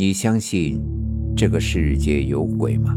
[0.00, 0.80] 你相信
[1.36, 2.96] 这个世界有鬼吗？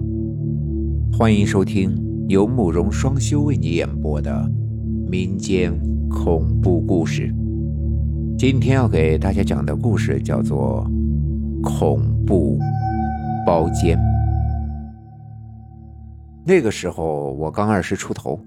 [1.12, 4.47] 欢迎收听由慕容双修为你演播的
[5.09, 5.73] 民间
[6.11, 7.33] 恐怖故事。
[8.37, 10.87] 今天要给大家讲的故事叫做
[11.63, 12.59] 《恐怖
[13.47, 13.97] 包间》。
[16.45, 18.39] 那个时候我刚二十出头，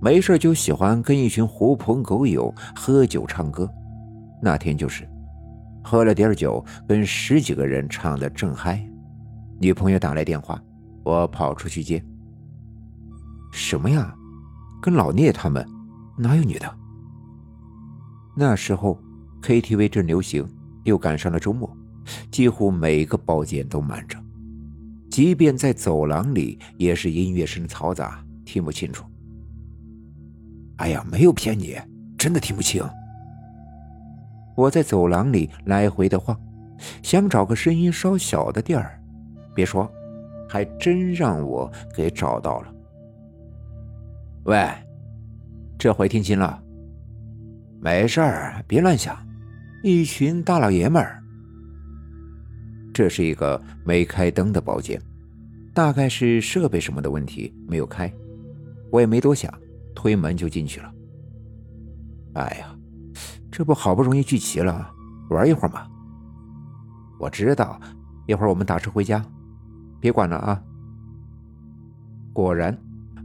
[0.00, 3.70] 没事就喜欢跟一群狐朋狗友喝酒唱歌。
[4.42, 5.08] 那天就是
[5.82, 8.88] 喝了点酒，跟十几个人唱的正嗨，
[9.60, 10.62] 女朋友打来电话，
[11.04, 12.02] 我跑出去接。
[13.52, 14.14] 什么呀？
[14.80, 15.66] 跟老聂他们
[16.16, 16.78] 哪有女的？
[18.36, 18.98] 那时候
[19.42, 20.48] KTV 正流行，
[20.84, 21.70] 又赶上了周末，
[22.30, 24.18] 几乎每个包间都满着，
[25.10, 29.04] 即便在走廊里也是音乐声嘈杂，听不清楚。
[30.76, 31.76] 哎呀，没有骗你，
[32.16, 32.82] 真的听不清。
[34.54, 36.38] 我在走廊里来回的晃，
[37.02, 39.00] 想找个声音稍小的地儿，
[39.54, 39.90] 别说，
[40.48, 42.74] 还真让我给找到了。
[44.44, 44.68] 喂，
[45.78, 46.62] 这回听清了？
[47.80, 49.16] 没事儿，别乱想。
[49.82, 51.20] 一群大老爷们儿。
[52.94, 55.00] 这是一个没开灯的包间，
[55.74, 58.12] 大概是设备什么的问题没有开。
[58.90, 59.52] 我也没多想，
[59.94, 60.92] 推门就进去了。
[62.34, 62.76] 哎呀，
[63.52, 64.90] 这不好不容易聚齐了，
[65.28, 65.86] 玩一会儿嘛。
[67.20, 67.78] 我知道，
[68.26, 69.22] 一会儿我们打车回家，
[70.00, 70.60] 别管了啊。
[72.32, 72.76] 果然，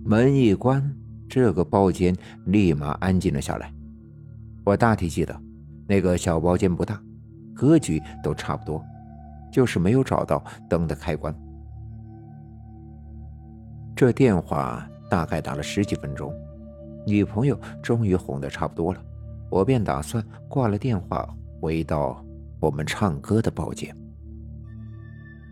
[0.04, 0.94] 门一关。
[1.30, 3.70] 这个包间立马安静了下来。
[4.64, 5.38] 我大体记得，
[5.86, 7.02] 那个小包间不大，
[7.54, 8.82] 格局都差不多，
[9.52, 11.34] 就是没有找到灯的开关。
[13.94, 16.34] 这电话大概打了十几分钟，
[17.06, 19.02] 女朋友终于哄得差不多了，
[19.50, 21.28] 我便打算挂了电话，
[21.62, 22.24] 回到
[22.60, 23.96] 我们唱歌的包间。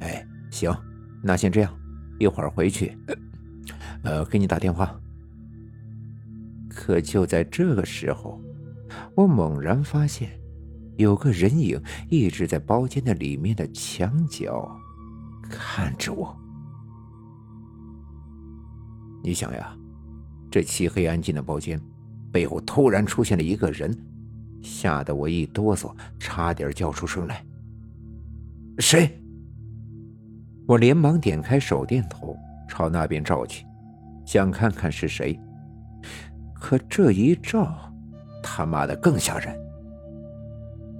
[0.01, 0.75] 哎，行，
[1.23, 1.73] 那先这样，
[2.19, 2.97] 一会儿回去，
[4.03, 4.93] 呃，给你打电话。
[6.69, 8.41] 可就在这个时候，
[9.15, 10.29] 我猛然发现，
[10.97, 14.69] 有个人影一直在包间的里面的墙角
[15.49, 16.35] 看着我。
[19.23, 19.75] 你想呀，
[20.51, 21.81] 这漆黑安静的包间
[22.35, 23.97] 背后突然出现了一个人，
[24.61, 27.41] 吓得我一哆嗦，差点叫出声来。
[28.79, 29.09] 谁？
[30.67, 32.37] 我连忙点开手电筒，
[32.67, 33.65] 朝那边照去，
[34.25, 35.39] 想看看是谁。
[36.53, 37.89] 可这一照，
[38.43, 39.57] 他妈的更吓人！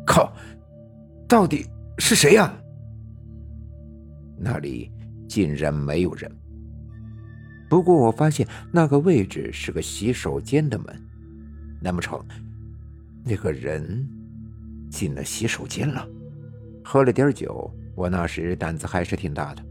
[0.08, 0.32] 靠，
[1.28, 1.66] 到底
[1.98, 2.58] 是谁呀？
[4.38, 4.90] 那里
[5.28, 6.32] 竟然没有人。
[7.70, 10.98] 不过我发现那个位置是个洗手间的门，
[11.86, 12.20] 难不成
[13.24, 14.10] 那个人
[14.90, 16.04] 进了洗手间了？
[16.84, 19.64] 喝了点酒，我那时胆子还是挺大的，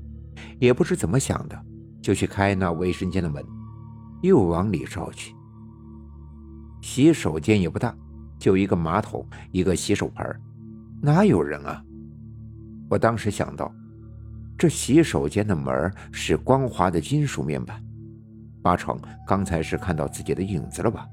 [0.61, 1.61] 也不知怎么想的，
[2.01, 3.45] 就去开那卫生间的门，
[4.23, 5.35] 又往里照去。
[6.83, 7.93] 洗手间也不大，
[8.39, 10.25] 就一个马桶，一个洗手盆，
[11.03, 11.83] 哪有人啊？
[12.89, 13.75] 我当时想到，
[14.57, 17.83] 这洗手间的门是光滑的金属面板，
[18.63, 18.97] 八成
[19.27, 21.09] 刚才是看到自己的影子了吧？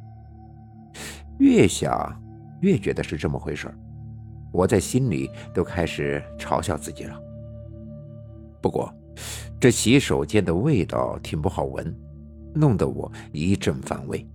[1.40, 2.22] 越想
[2.62, 3.78] 越觉得是这么回事儿
[4.52, 7.20] 我在心里都开始嘲笑自己了。
[8.62, 8.94] 不过，
[9.60, 11.96] 这洗手间的味道挺不好闻，
[12.54, 14.28] 弄得我一阵反胃。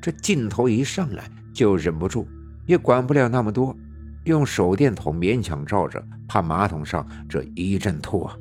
[0.00, 2.26] 这劲头一上来就忍不住，
[2.66, 3.76] 也管不了那么多，
[4.24, 8.36] 用手电筒勉强照着，怕马桶上这一阵吐啊！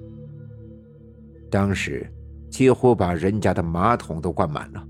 [1.52, 2.10] 当时
[2.50, 4.88] 几乎把人家的马桶都灌满了。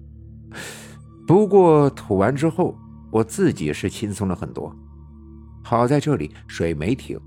[1.28, 2.78] 不过吐完之后，
[3.12, 4.76] 我自己是轻松了很多。
[5.64, 7.20] 好在这里水没停，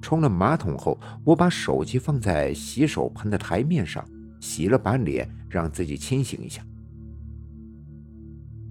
[0.00, 4.02] 冲了马桶后，我把手机放在洗手盆的台面上，
[4.40, 6.62] 洗了把脸，让自己清醒一下。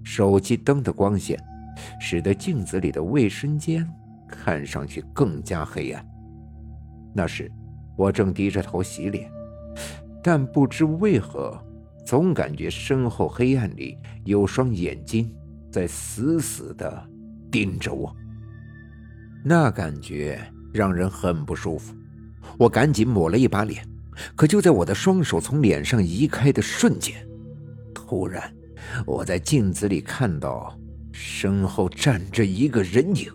[0.02, 1.40] 手机灯的光线，
[2.00, 3.88] 使得镜子里的卫生间
[4.28, 6.04] 看上去更加黑暗。
[7.14, 7.50] 那时，
[7.96, 9.30] 我正低着头洗脸，
[10.22, 11.56] 但不知为何，
[12.06, 15.28] 总感觉身后黑暗里有双眼睛
[15.72, 17.04] 在死死的
[17.50, 18.14] 盯着我。
[19.44, 20.40] 那感觉
[20.72, 21.92] 让人很不舒服。
[22.56, 23.84] 我赶紧抹了一把脸，
[24.36, 27.14] 可就在我的双手从脸上移开的瞬间，
[27.92, 28.54] 突然。
[29.04, 30.78] 我在镜子里看到
[31.10, 33.28] 身后站着一个人影，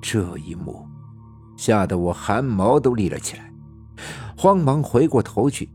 [0.00, 0.86] 这一幕
[1.56, 3.52] 吓得我汗毛都立了起来，
[4.36, 5.68] 慌忙回过头去。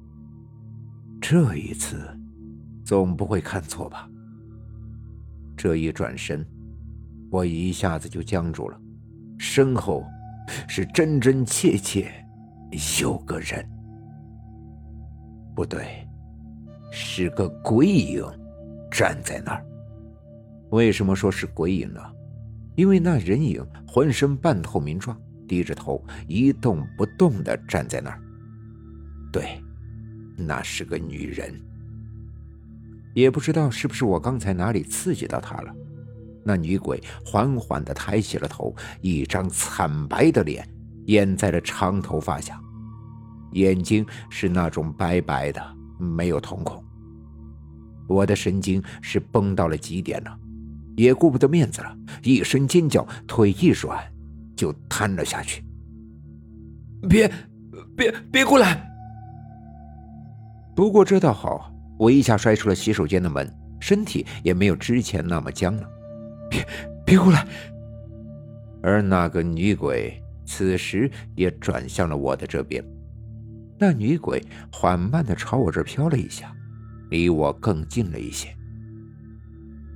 [1.32, 1.96] 这一次
[2.84, 4.10] 总不会看错吧？
[5.56, 6.44] 这一转身，
[7.30, 8.82] 我一下子就僵住了，
[9.38, 10.04] 身后
[10.68, 12.12] 是真真切切
[13.00, 13.64] 有个人，
[15.56, 16.04] 不对，
[16.92, 18.26] 是个鬼影
[18.90, 19.64] 站在那儿。
[20.72, 22.02] 为什么说是鬼影呢？
[22.76, 25.16] 因为那人影浑身半透明状，
[25.48, 28.20] 低着头一动不动的站在那儿。
[29.32, 29.64] 对，
[30.40, 31.54] 那是个女人。
[33.14, 35.76] 也不知道是不是我刚才哪里刺激到她了。
[36.44, 40.68] 那女鬼缓缓地抬起了头，一张惨白的脸
[41.06, 42.60] 掩在了长头发下，
[43.52, 45.62] 眼睛是那种白白的，
[46.00, 46.84] 没有瞳孔。
[48.08, 50.40] 我的神经是绷到了极点了，
[50.96, 54.02] 也顾不得面子了，一声尖叫，腿一软，
[54.56, 55.64] 就瘫了下去。
[57.08, 57.32] 别，
[57.96, 58.89] 别，别过来！
[60.80, 65.90] 不过这倒好，我一下摔出了洗手间的门，身体也没有之前那么僵了。
[66.50, 66.66] 别
[67.06, 67.46] 别过来！
[68.82, 72.82] 而那个女鬼此时也转向了我的这边。
[73.78, 74.42] 那女鬼
[74.72, 76.56] 缓慢的朝我这飘了一下，
[77.10, 78.48] 离我更近了一些。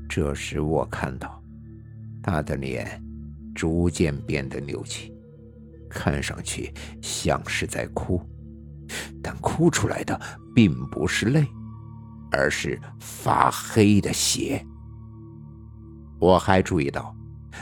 [0.09, 1.41] 这时我看到，
[2.21, 3.01] 她的脸
[3.55, 5.13] 逐渐变得扭曲，
[5.89, 8.21] 看上去像是在哭，
[9.23, 10.19] 但哭出来的
[10.53, 11.47] 并不是泪，
[12.29, 14.63] 而是发黑的血。
[16.19, 17.15] 我还注意到，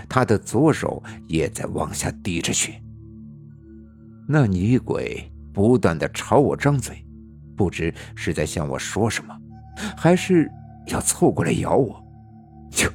[0.09, 2.81] 他的左手也在往下滴着血。
[4.27, 7.05] 那女鬼不断的朝我张嘴，
[7.55, 9.37] 不知是在向我说什么，
[9.95, 10.49] 还是
[10.87, 12.03] 要凑过来咬我。
[12.71, 12.89] 救！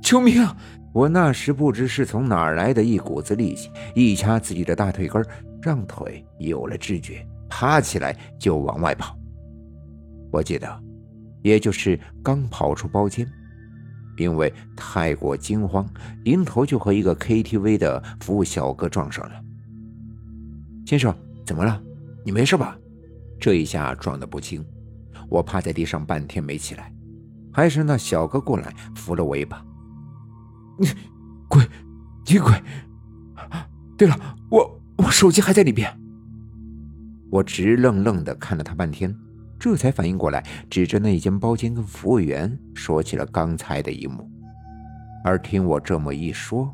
[0.00, 0.56] 救命啊！
[0.92, 5.22] 我那时不知是从哪儿来的一股子力气，一掐自己的大腿根，
[5.60, 7.26] 让腿有了知觉，
[7.58, 9.18] 爬起来就往外跑。
[10.30, 10.82] 我记得，
[11.42, 13.26] 也就是刚跑出包间。
[14.18, 15.88] 因为太过惊慌，
[16.24, 19.42] 迎头就和一个 KTV 的服务小哥撞上了。
[20.86, 21.16] 先生，
[21.46, 21.82] 怎么了？
[22.26, 22.76] 你没事吧？
[23.40, 24.62] 这一下撞得不轻，
[25.30, 26.92] 我趴在地上半天没起来，
[27.54, 29.64] 还是那小哥过来扶了我一把。
[30.78, 30.88] 你
[31.48, 31.66] 鬼，
[32.26, 32.52] 你鬼！
[33.96, 35.90] 对了，我我手机还在里边。
[37.30, 39.14] 我直愣愣地看了他半天。
[39.58, 44.30] 这才反应过来，指着那间包间跟服务员说起了刚才的一幕。
[45.24, 46.72] 而听我这么一说，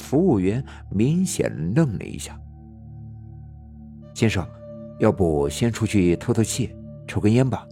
[0.00, 2.38] 服务员明显愣了一下。
[4.12, 4.46] 先生，
[5.00, 6.76] 要不先出去透透气，
[7.08, 7.66] 抽根烟吧。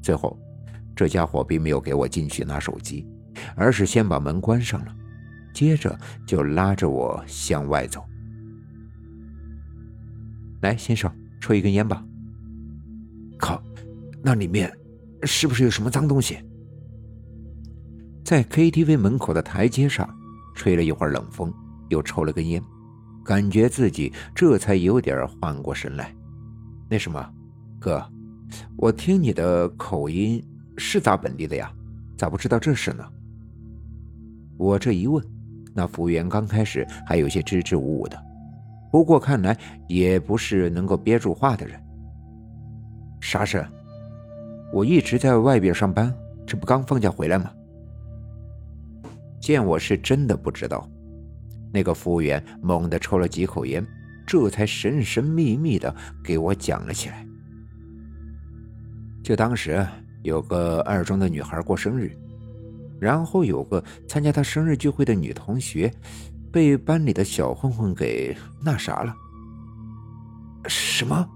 [0.00, 0.38] 最后，
[0.96, 3.06] 这家伙并没有给我进去拿手机，
[3.54, 4.96] 而是先把门关上了，
[5.54, 5.96] 接着
[6.26, 8.02] 就拉着我向外走。
[10.66, 11.08] 来，先生，
[11.40, 12.04] 抽一根烟吧。
[13.38, 13.62] 靠，
[14.20, 14.72] 那里面
[15.22, 16.38] 是不是有什么脏东西？
[18.24, 20.12] 在 KTV 门口的台阶上
[20.56, 21.54] 吹了一会儿冷风，
[21.88, 22.60] 又抽了根烟，
[23.24, 26.12] 感觉自己这才有点缓过神来。
[26.90, 27.24] 那什么，
[27.78, 28.04] 哥，
[28.76, 30.44] 我听你的口音
[30.76, 31.72] 是咋本地的呀？
[32.16, 33.06] 咋不知道这事呢？
[34.56, 35.24] 我这一问，
[35.72, 38.20] 那服务员刚开始还有些支支吾吾的，
[38.90, 39.56] 不过看来
[39.88, 41.80] 也不是能够憋住话的人。
[43.20, 43.66] 啥事？
[44.72, 46.12] 我一直在外边上班，
[46.46, 47.50] 这不刚放假回来吗？
[49.40, 50.88] 见我是真的不知道，
[51.72, 53.86] 那个服务员猛地抽了几口烟，
[54.26, 57.24] 这才神神秘秘的给我讲了起来。
[59.22, 59.86] 就当时
[60.22, 62.10] 有个二中的女孩过生日，
[63.00, 65.92] 然后有个参加她生日聚会的女同学，
[66.56, 68.34] 被班里的小混混给
[68.64, 69.14] 那啥了。
[70.66, 71.28] 什么？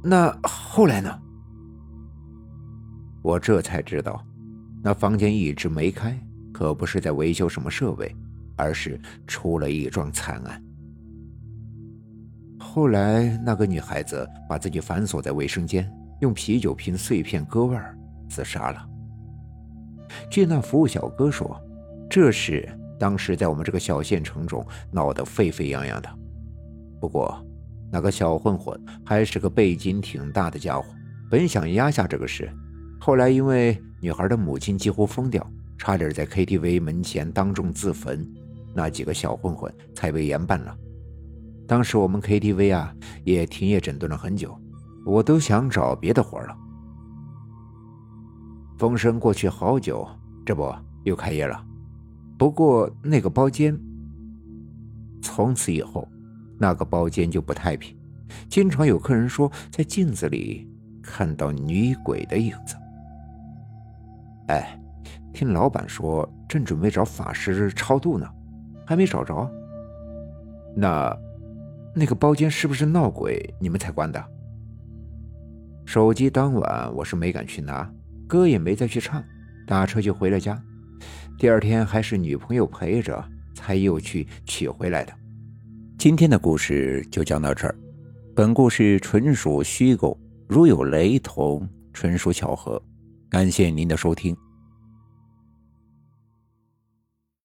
[0.00, 1.10] 那后来呢？
[3.20, 4.24] 我这才知道，
[4.80, 6.16] 那房间一直没开，
[6.52, 8.14] 可不是在维修什么设备，
[8.54, 8.96] 而是
[9.26, 10.62] 出了一桩惨案。
[12.60, 17.98] 后来那个女孩子把自己反锁在卫生间，用啤酒瓶碎片割腕
[18.28, 18.88] 自杀了。
[20.30, 21.60] 据那服务小哥说，
[22.08, 22.68] 这事
[22.98, 26.08] 当时在我们这个小县城中闹得沸沸扬扬的。
[27.00, 27.42] 不过。
[27.88, 30.84] 那个小混混还是个背景挺大的家伙，
[31.30, 32.52] 本想压下这个事，
[33.00, 35.48] 后来因为女孩的母亲几乎疯掉，
[35.78, 38.28] 差点在 KTV 门前当众自焚，
[38.74, 40.76] 那几个小混混才被严办了。
[41.64, 44.60] 当时我们 KTV 啊也停业整顿了很久，
[45.06, 46.56] 我都想找别的活了。
[48.76, 50.06] 风声过去好久，
[50.44, 50.74] 这不
[51.04, 51.64] 又开业了，
[52.38, 53.78] 不过那个包间
[55.22, 56.06] 从此以后。
[56.58, 57.94] 那个包间就不太平，
[58.48, 60.66] 经常有客人说在镜子里
[61.02, 62.74] 看到女鬼的影子。
[64.48, 64.80] 哎，
[65.34, 68.26] 听老板说正准备找法师超度呢，
[68.86, 69.46] 还没找着，
[70.74, 71.14] 那
[71.94, 73.54] 那个包间是不是闹鬼？
[73.60, 74.24] 你们才关的？
[75.84, 77.86] 手机当晚我是没敢去拿，
[78.26, 79.22] 歌也没再去唱，
[79.66, 80.58] 打车就回了家。
[81.38, 83.22] 第二天还是女朋友陪着，
[83.54, 85.12] 才又去取回来的。
[85.98, 87.74] 今天的故事就讲到这儿，
[88.34, 92.82] 本故事纯属虚构，如有雷同，纯属巧合。
[93.28, 94.34] 感谢您的收听。